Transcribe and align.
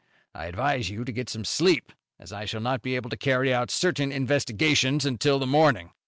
I 0.33 0.47
advise 0.47 0.89
you 0.89 1.05
to 1.05 1.11
get 1.11 1.29
some 1.29 1.45
sleep, 1.45 1.93
as 2.17 2.33
I 2.33 2.45
shall 2.45 2.59
not 2.59 2.81
be 2.81 2.95
able 2.95 3.11
to 3.11 3.15
carry 3.15 3.53
out 3.53 3.69
certain 3.69 4.11
investigations 4.11 5.05
until 5.05 5.37
the 5.37 5.45
morning. 5.45 5.91